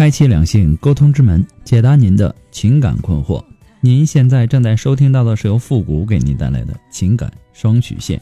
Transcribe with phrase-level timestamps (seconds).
[0.00, 3.44] 开启两性沟通之门，解答您的情感困惑。
[3.82, 8.18] 您现在正在收听到的是由复古给您带来的情感双曲线，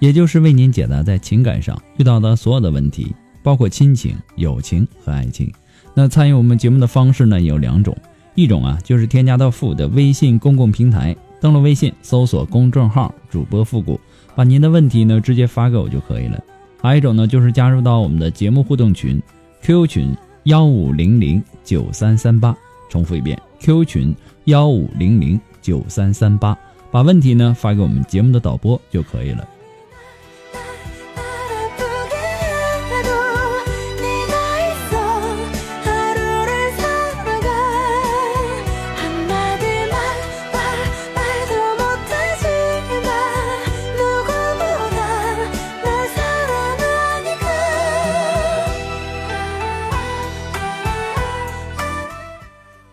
[0.00, 5.48] 也就是为您解答在情感上遇到的所有的问题，包括亲情、友情和爱情。
[5.94, 7.96] 那参与我们节目的方式呢有两种，
[8.34, 14.00] 一种啊就是添加到复古的微信公共平台，登录微信搜索公众号主播复古，
[14.34, 16.42] 把您的问题呢直接发给我就可以了。
[16.82, 19.22] 还有一种呢就是加入到我们的节目互动群
[19.62, 20.16] ，QQ 群。
[20.44, 22.56] 幺五零零九三三八，
[22.88, 26.56] 重复一遍，Q 群幺五零零九三三八，
[26.90, 29.46] 把问题呢发给我们节目的导播就可以了。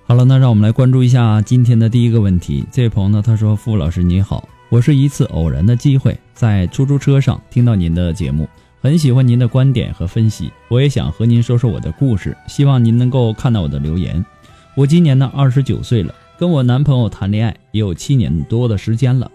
[0.10, 2.64] 好了，那让我们来关注一下今天的第一个问题。
[2.72, 8.48] 这位朋友呢，他说：“傅老师你好，我是一次偶然的机会在出租车上听到您的节目，
[8.80, 14.26] 很喜欢您的观点和分析，我也想和您说说我的故事，希望您能够看到我的留言。
[14.76, 19.30] 我今年呢二十九岁了，跟我男朋友谈恋爱也有七年多的时间了，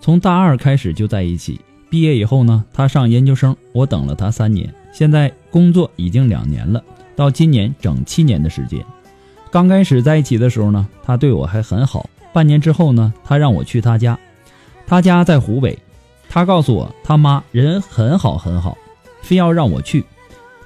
[0.00, 6.82] 从大二开始就在一起，毕业以后呢，他上研究生，我等了他三年，现在工作已经两年了，
[7.14, 8.84] 到今年整七年的时间。”
[9.56, 12.10] 刚开始在一起的时候呢，他对我还很好。
[12.30, 14.18] 半年之后呢，他让我去他家，
[14.86, 15.78] 他家在湖北。
[16.28, 18.76] 他告诉我他妈人很好很好，
[19.22, 20.04] 非要让我去。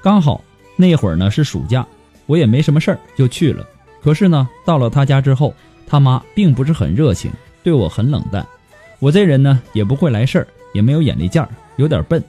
[0.03, 0.43] 刚好
[0.75, 1.87] 那会儿呢是暑假，
[2.25, 3.65] 我也没什么事儿就去了。
[4.03, 5.53] 可是呢，到了他家之后，
[5.87, 7.31] 他妈并不是很热情，
[7.63, 8.45] 对我很冷淡。
[8.99, 12.21] 我这人呢也不会来事儿，也没有眼力劲儿，有点笨，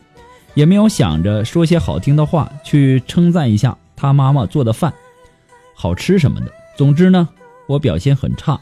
[0.55, 4.95] 也没有想着说些好听的话去称赞一下他妈妈做的饭。
[5.75, 6.47] 好吃什么的，
[6.77, 7.29] 总之呢，
[7.67, 8.59] 我表现很差。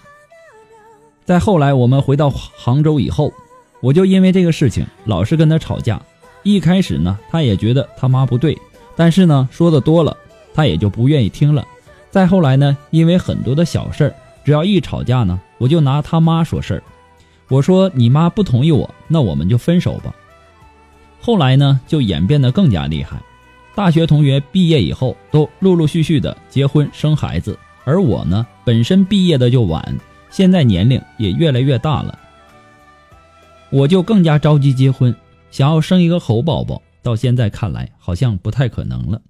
[1.24, 3.32] 在后来我们回到杭州以后，
[3.80, 6.00] 我就因为这个事情老是跟他吵架。
[6.42, 8.58] 一开始呢，他也觉得他妈不对，
[8.96, 10.16] 但是呢，说的多了，
[10.54, 11.66] 他也就不愿意听了。
[12.10, 16.82] 再后来呢，因为很多的小事儿，只要一吵架呢，我就拿他妈说事儿。
[17.48, 20.14] 我说你妈不同意我，那我们就分手吧。
[21.20, 23.20] 后来呢，就演变得更加厉害。
[23.74, 27.56] 大学同学毕业以后都陆陆续续的结婚生孩子，
[27.90, 29.98] 而我呢，本身毕业的就晚，
[30.30, 32.16] 现在年龄也越来越大了，
[33.68, 35.12] 我就更加着急结婚，
[35.50, 36.80] 想要生一个猴宝宝。
[37.02, 39.20] 到现在看来，好像不太可能了。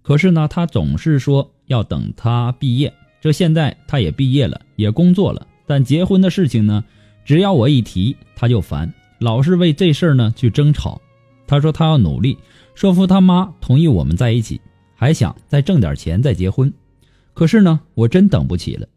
[0.00, 2.90] 可是呢，他总是说要等他毕业，
[3.20, 6.82] 这现在他也毕业了，也工作了，但结婚的事情呢，
[7.22, 10.98] 只要我一提，他就烦，老是为这事儿呢去争吵。
[11.46, 12.38] 他说他要努力。
[12.74, 14.58] 说服他妈同意我们在一起，
[14.94, 16.72] 还想再挣点钱再结婚。
[17.36, 18.88] 可是呢，我真等不起了。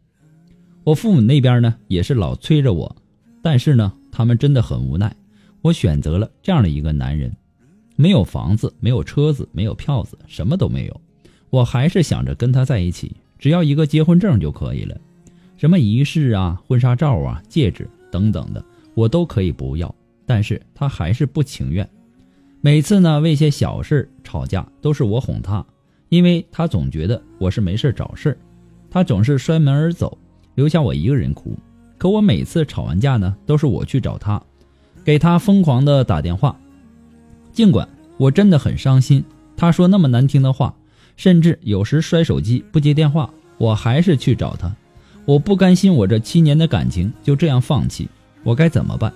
[0.82, 2.96] 我父母那边呢也是老催着我，
[3.42, 5.14] 但是呢，他们真的很无奈。
[5.60, 7.30] 我选择了这样的一个男人，
[7.96, 11.00] 没有房子，没有车子，没有票子，什么都没有。
[11.50, 14.98] 我还是想着跟他在一起，只要一个结婚证就可以了。
[15.58, 18.64] 什么仪式啊、婚纱照啊、戒指等等的，
[18.94, 19.94] 我都可以不要。
[20.24, 21.86] 但是他还是不情愿。
[22.62, 25.62] 每次呢，为些小事吵架，都是我哄他，
[26.10, 28.36] 因为他总觉得我是没事找事儿，
[28.90, 30.18] 他总是摔门而走，
[30.56, 31.56] 留下我一个人哭。
[31.96, 34.42] 可我每次吵完架呢，都是我去找他，
[35.04, 36.58] 给他疯狂的打电话，
[37.52, 39.24] 尽管我真的很伤心，
[39.56, 40.74] 他说那么难听的话，
[41.16, 44.74] 甚至有时摔手机不接电话，我还是去找他。
[45.26, 48.08] 我不甘心我这七年的感情就这样放弃，
[48.42, 49.12] 我该怎么办？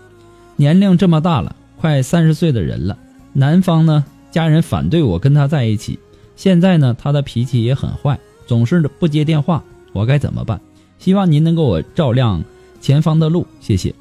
[0.55, 2.97] 年龄这么大了，快三十岁的人了。
[3.33, 5.99] 男方呢，家人反对我跟他在一起。
[6.37, 9.63] 现在呢，他的脾气也很坏，总是不接电话。
[9.93, 10.61] 我该怎么办？
[10.99, 12.43] 希望您能给我照亮
[12.81, 13.95] 前方的路，谢谢。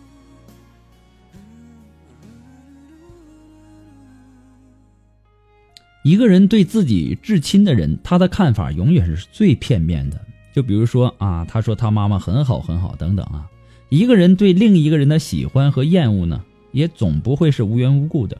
[6.03, 10.19] 一个人对自己至亲的人，他的看法永远是最片面的。
[10.53, 13.49] 就比如说啊，他说他妈妈很好很好等等啊。
[13.89, 18.37] 一个人对另一个人的喜欢和厌恶呢，也总不会是无缘无故的。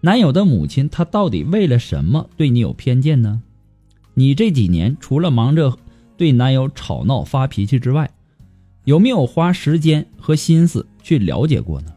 [0.00, 3.42] 男友的母亲她到底为了什么对你有偏见呢？
[4.14, 5.76] 你这几年除了忙着
[6.16, 8.10] 对男友吵闹发脾气之外，
[8.84, 11.92] 有没有花时间和心思去了解过呢？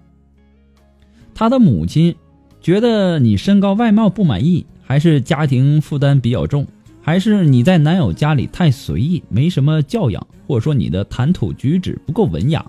[1.33, 2.15] 他的母亲
[2.59, 6.67] 觉得你身高外貌不满意，还是家庭负担比较重，
[7.01, 12.63] 还是你在男友家里太随意，没什么教养，或者说你的谈吐举止不够文雅，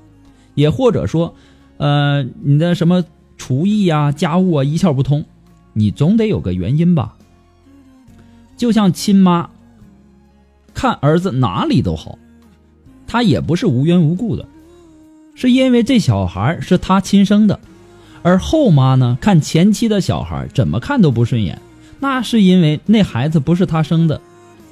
[0.55, 1.35] 也或者说，
[1.77, 3.05] 呃，你的什么
[3.37, 5.25] 厨艺呀、家务啊一窍不通，
[5.73, 7.15] 你总得有个原因吧？
[8.57, 9.51] 就像亲妈
[10.75, 12.19] 看儿子哪里都好，
[13.07, 14.47] 他也不是无缘无故的，
[15.35, 17.59] 是因为这小孩是他亲生的。
[18.23, 21.61] 而后妈呢，看前妻的小孩怎么看都不顺眼，
[21.99, 24.21] 那是因为那孩子不是她生的。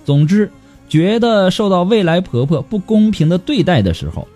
[0.05, 0.49] 总之，
[0.89, 4.29] 觉得受到未来婆婆不公平的对待的时候，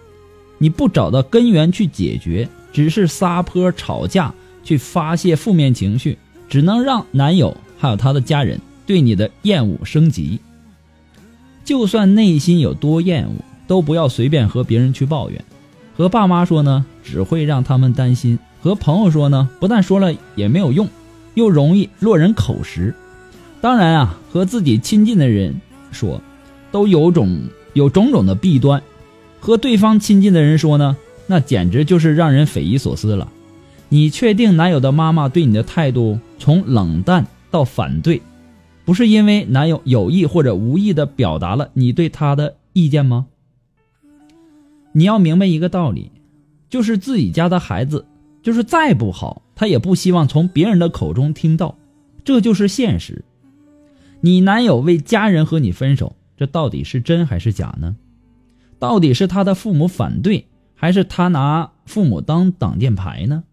[0.58, 6.18] 你不找到根源去解决，只是撒泼吵架去发泄负面情绪，
[6.48, 10.40] 只能让男友还有他的家人对你的厌恶升级。
[11.64, 13.32] 就算内心有多厌恶，
[13.66, 15.42] 都不要随便和别人去抱怨，
[15.96, 18.38] 和爸妈说呢，只会让他们担心。
[18.60, 20.88] 和朋友说呢，不但说了也没有用，
[21.34, 22.94] 又容易落人口实。
[23.60, 25.54] 当然啊，和自己亲近的人
[25.92, 26.20] 说，
[26.72, 28.82] 都有种有种种的弊端。
[29.38, 33.30] 和对方亲近的人说呢，那简直就是让人匪夷所思了。
[33.88, 38.20] 你确定男友的妈妈对你的态度从冷淡到反对，
[38.84, 43.26] 不是因为男友有意或者无意的表达了你对他的意见吗？
[44.92, 46.10] 你要明白一个道理，
[46.68, 48.04] 就是自己家的孩子。
[48.42, 51.78] 就是再不好，他也不希望从别人的口中听到，
[52.24, 53.24] 这就是现实。
[54.20, 57.96] 你男友为家人和你分手，这到底是真还是假呢？
[58.78, 63.44] 到底是他的父母反对，还是他拿父母当挡箭牌呢？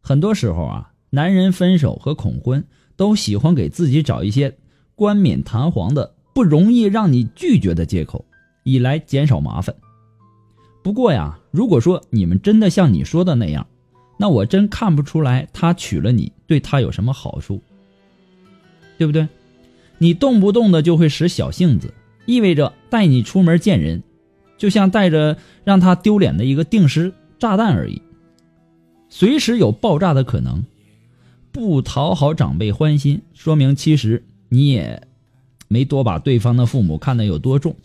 [0.00, 2.64] 很多时候啊，男人分手和恐婚
[2.96, 4.56] 都喜欢给自己找一些
[4.94, 8.24] 冠冕堂皇的、不容易让你拒绝的借口，
[8.64, 9.74] 以来减少麻烦。
[10.82, 13.66] 不过呀，如果说你们真的像你说的那样，
[14.18, 17.62] 那我真看不出来，他娶了你对他有什么好处，
[18.98, 19.26] 对不对？
[19.98, 21.94] 你动不动的就会使小性子，
[22.26, 24.02] 意味着带你出门见人，
[24.56, 28.00] 就像带着让他丢脸的一个定时炸弹而已，
[29.08, 30.64] 随时有爆炸的可能。
[31.52, 35.06] 不讨好长辈欢心，说明其实你也
[35.68, 37.76] 没多把对方的父母看得有多重。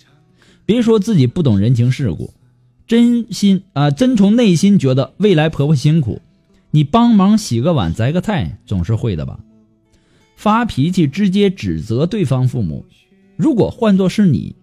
[0.65, 2.33] 别说自己不懂人情世故。
[2.87, 6.19] 真心啊，真从内心觉得未来婆婆辛苦，
[6.71, 9.39] 你帮忙洗个碗、摘个菜总是会的吧？
[10.35, 12.85] 发脾气直接指责对方父母，
[13.35, 14.55] 如果换作是你，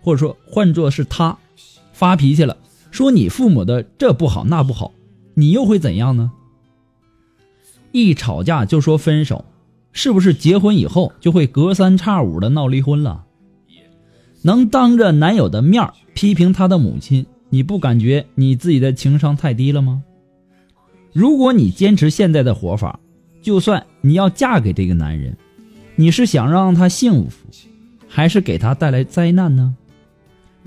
[0.00, 1.36] 或者说换作是他，
[1.92, 2.56] 发脾气了，
[2.90, 4.92] 说你父母的这不好那不好，
[5.34, 6.32] 你又会怎样呢？
[7.92, 9.44] 一吵架就说分手，
[9.92, 13.24] 是不是结婚以后就会隔三差五的闹离婚了？
[14.42, 17.26] 能当着男友的面批评他的母亲？
[17.50, 20.02] 你不感觉你自己的情商太低了吗？
[21.14, 23.00] 如果你坚持现在的活法，
[23.40, 25.36] 就算你要嫁给这个男人，
[25.96, 27.48] 你是想让他幸福，
[28.06, 29.74] 还是给他带来灾难呢？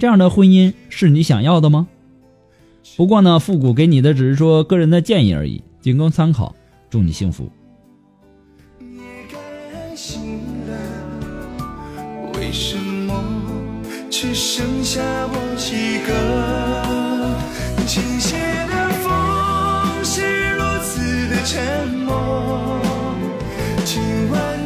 [0.01, 1.87] 这样的婚姻是你想要的吗？
[2.97, 6.55] 不过呢，复古给你的只是说个人的建议而已，仅供参考。
[6.89, 7.51] 祝你幸福。
[21.43, 22.81] 沉默。
[23.85, 24.60] 今晚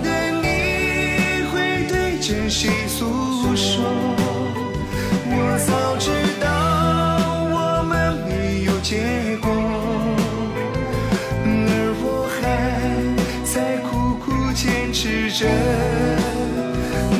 [14.56, 15.46] 坚持着。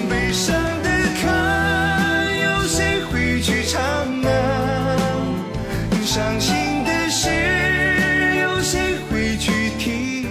[0.10, 0.90] 悲伤的
[1.22, 3.82] 坎，有谁会去唱
[4.24, 4.98] 啊？
[6.04, 7.30] 伤心的事，
[8.42, 10.26] 有谁会去提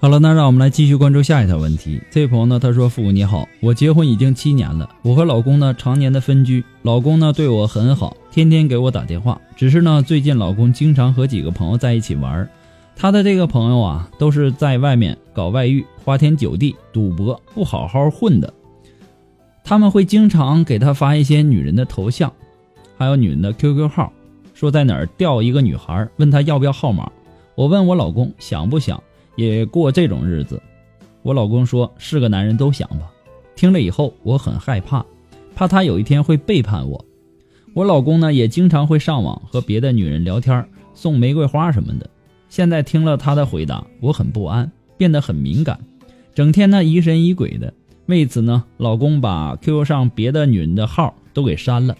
[0.00, 2.00] 好了，那让我们来继续关注下一条问题。
[2.10, 9.40] 这位朋友呢，他说：“父母你好，我结婚已经七年了，我和老公呢常年的分居，老公呢对我很好，天天给我打电话。
[9.56, 12.48] 只是呢，最近老公经常和几个朋友在一起玩，
[13.00, 18.52] 他的这个朋友啊，都是在外面搞外遇、花天酒地、赌博，不好好混的。
[19.62, 22.32] 他们会经常给他发一些女人的头像，
[22.96, 24.12] 还有女人的 QQ 号，
[24.52, 27.08] 说在哪儿钓一个女孩，问他要不要号码。
[27.54, 29.00] 我问我老公想不想。”
[29.36, 30.60] 也过这种日子，
[31.22, 33.08] 我老公说是个男人都想吧。
[33.54, 35.06] 听了以后我很害怕，
[35.54, 37.04] 怕他有一天会背叛我。
[37.72, 42.10] 我老公呢也经常会上网和别的女人聊天，送玫瑰花什么的。
[42.48, 45.78] 现在听了他的回答，我很不安，变得很敏感，
[46.34, 47.72] 整天呢疑神疑鬼的。
[48.06, 51.94] 为此呢，老公把 QQ 上别的女人的号都给删了，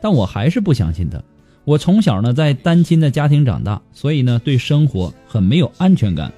[0.00, 1.20] 但我还是不相信他。
[1.64, 6.32] 我从小呢在单亲的家庭长大，所以呢对生活很没有安全感。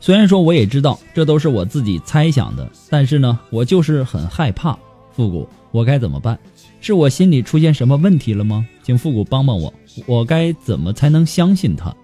[0.00, 4.78] 虽然说我也知道这都是我自己猜想的，但是呢我就是很害怕。
[5.12, 6.38] 复古，我该怎么办？
[6.80, 8.66] 是我心里出现什么问题了吗？
[8.82, 9.74] 请复古帮帮我，
[10.06, 11.94] 我该怎么才能相信他？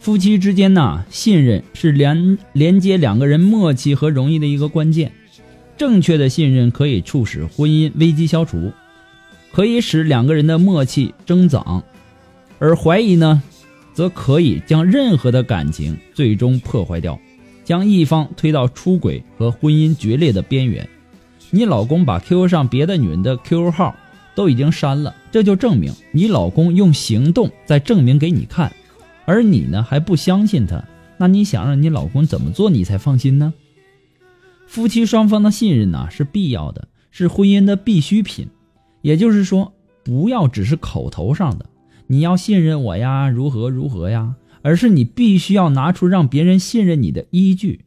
[0.00, 5.12] 夫妻之间呐，信任是连连接两个人默契和容易的一个关键。
[5.76, 8.72] 正确的信任可以促使婚姻危机消除，
[9.52, 11.84] 可以使两个人的默契增长，
[12.58, 13.42] 而怀疑呢，
[13.92, 17.20] 则可以将任何的感情最终破坏掉，
[17.62, 20.88] 将一方推到出轨和婚姻决裂的边缘。
[21.50, 23.94] 你老公把 QQ 上别的女人的 QQ 号
[24.34, 28.72] 都已经删了，这就证明你老公用行动在证明给你看，
[29.30, 30.84] 而你呢还不相信他，
[31.16, 33.54] 那你想让你老公怎么做你才放心呢？
[34.66, 38.48] 夫妻双方的信任呐是必要的，是婚姻的必需品。
[39.02, 39.72] 也就是说，
[40.02, 41.66] 不要只是口头上的
[42.08, 47.84] “你要信任我呀，如何如何呀”，而是你必须要拿出让别人信任你的依据。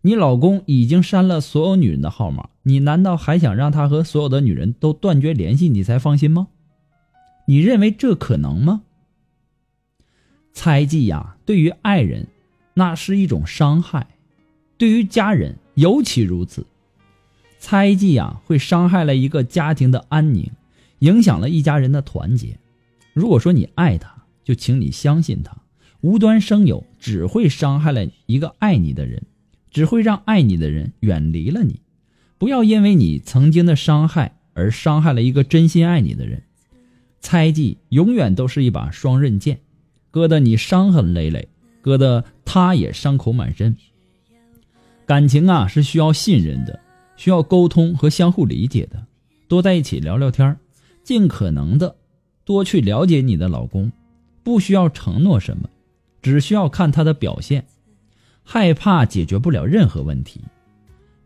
[0.00, 6.48] 你老公已经删了所有女人的号码，你难道还想让他和所有的女人都断绝联系，你才放心吗？
[7.46, 8.80] 你认为这可能吗？
[10.58, 12.26] 猜忌呀，对于爱人，
[12.74, 14.08] 那是一种伤害；
[14.76, 15.56] 对于家人。
[15.74, 16.66] 尤其如此，
[17.60, 20.50] 猜忌啊，会伤害了一个家庭的安宁，
[20.98, 22.58] 影响了一家人的团结。
[23.12, 25.56] 如果说你爱他，就请你相信他，
[26.00, 29.22] 无端生有只会伤害了一个爱你的人，
[29.70, 31.78] 只会让爱你的人远离了你。
[32.36, 36.42] 不要因为你曾经的伤害而伤害了一个真心爱你的人。
[37.20, 39.60] 猜忌永远都是一把双刃剑，
[40.10, 41.48] 割得你伤痕累累，
[41.80, 43.76] 割得他也伤口满身。
[45.06, 46.80] 感情啊是需要信任的，
[47.16, 49.06] 需要沟通和相互理解的，
[49.48, 50.56] 多在一起聊聊天
[51.02, 51.96] 尽可能的
[52.44, 53.90] 多去了解你的老公，
[54.42, 55.68] 不需要承诺什么，
[56.20, 57.66] 只需要看他的表现。
[58.42, 60.40] 害怕解决不了任何问题，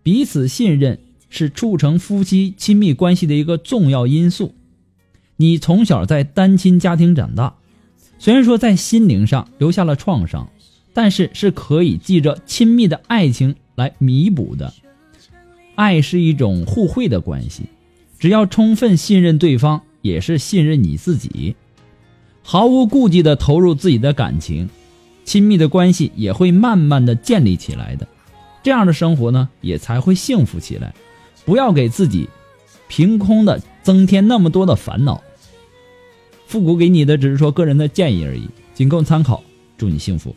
[0.03, 0.99] 彼此信任
[1.29, 4.55] 是促成夫妻亲密关系的一个重要因素。
[5.37, 7.57] 你从小在单亲家庭长大，
[8.23, 10.49] 虽然说在心灵上留下了创伤，
[10.95, 13.57] 但是是可以记着亲密的爱情。
[13.75, 14.73] 来弥补的，
[15.75, 17.65] 爱是一种互惠的关系，
[18.21, 21.57] 只要充分信任对方，也是信任你自己，
[22.45, 24.71] 毫无顾忌的投入自己的感情，
[25.25, 28.07] 亲密的关系也会慢慢的建立起来的，
[28.63, 30.95] 这样的生活呢，也才会幸福起来。
[31.45, 32.29] 不要给自己
[32.87, 35.21] 凭空的增添那么多的烦恼。
[36.53, 39.43] 复古给你的只是说个人的建议而已，仅供参考。
[39.79, 40.37] 祝你幸福。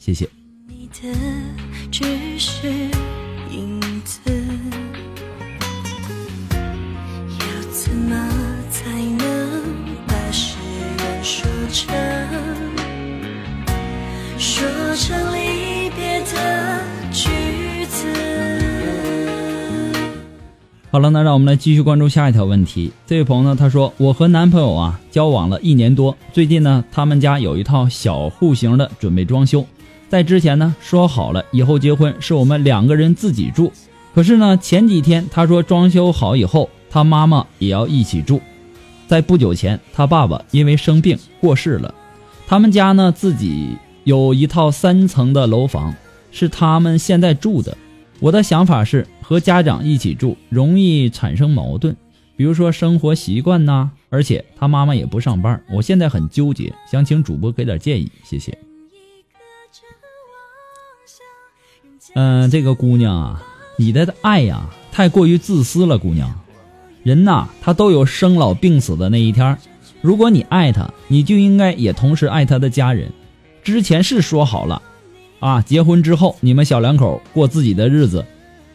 [0.00, 0.26] 谢谢。
[0.66, 1.14] 你的
[1.90, 2.04] 只
[2.38, 2.66] 是
[3.50, 4.18] 影子，
[7.38, 8.16] 要怎么
[8.70, 9.62] 才能
[10.06, 10.56] 把诗
[10.96, 11.94] 人说成
[14.38, 14.66] 说
[14.96, 18.06] 成离别的句子？
[20.90, 22.90] 好了，那让我们来继续关注下一条问题。
[23.06, 29.62] 这位朋友呢，他说：“我和男朋友啊交往了一年多，最近呢，他们家有一套小户型的，准备装修。”
[30.10, 33.72] 在之前呢，说好了以后结婚是我们两个人自己住。
[34.12, 38.40] 可是呢，前几天他说装修好以后，他妈妈也要一起住。
[39.06, 41.94] 在不久前，他爸爸因为生病过世了。
[42.48, 45.94] 他们家呢自己有一套三层的楼房，
[46.32, 47.76] 是他们现在住的。
[48.18, 51.94] 我的想法是和家长一起住容易产生矛盾，
[52.36, 55.62] 比如说生活习惯呐，而且他妈妈也不上班。
[55.72, 58.69] 我现在很纠结，想请主播给点建议，谢谢。
[62.14, 63.42] 嗯，这个姑娘啊，
[63.76, 66.32] 你的爱呀，太过于自私了，姑娘。
[67.02, 69.56] 人呐，他都有生老病死的那一天。
[70.02, 73.10] 如果你爱他，你就应该也同时爱他的家人。
[73.62, 74.82] 之前是说好了，
[75.38, 78.24] 啊，结婚之后你们小两口过自己的日子。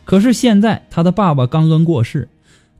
[0.05, 2.29] 可是现在他的爸爸刚刚过世，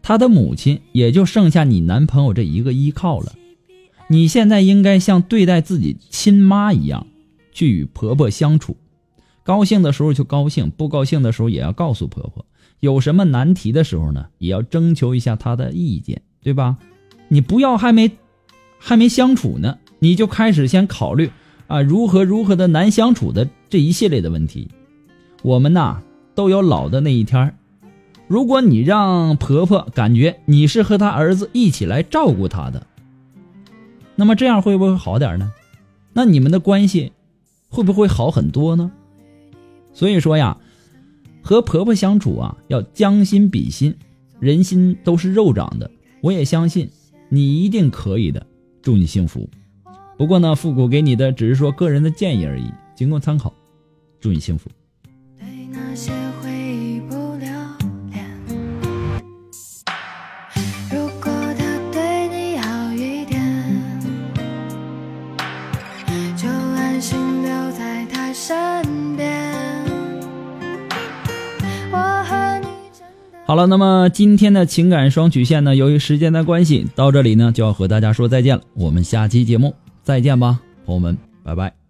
[0.02, 3.34] 他的母亲也就剩下你男朋友这一个依靠了。
[4.08, 7.06] 你现在应该像对待自己亲妈一样，
[7.52, 8.78] 去与婆婆相处。
[9.46, 12.44] 高兴的时候就高兴，不高兴的时候也要告诉婆婆。
[12.80, 16.78] 有什么难题的时候呢，也要征求一下她的意见，对吧？
[17.28, 18.12] 你不要还没
[18.80, 21.30] 还没相处呢，你就开始先考虑
[21.68, 24.68] 啊如何如何的难相处的这一系列的问题。
[25.44, 26.02] 我们呐
[26.34, 27.56] 都有老的那一天
[28.28, 32.88] 如果你让婆婆感觉你是和她儿子一起来照顾她的。
[34.16, 35.54] 那么这样会不会好点呢？
[36.14, 37.12] 那你们的关系
[37.70, 38.92] 会不会好很多呢？
[39.96, 40.56] 所以说呀，
[41.42, 43.96] 和婆婆相处啊，要将心比心，
[44.40, 45.90] 人心都是肉长的。
[46.22, 46.90] 我也相信
[47.30, 48.46] 你一定可以的，
[48.82, 49.50] 祝你幸福。
[50.18, 53.54] 不过呢，复古给你的只是说个人的建议而已，仅供参考。
[54.20, 54.70] 祝你幸福。
[73.48, 78.64] 好了，那么今天的情感双曲线呢，由于时间的关系，到这里呢就要和大家说再见了。
[78.74, 81.85] 我们下期节目再见吧，朋友们，拜拜。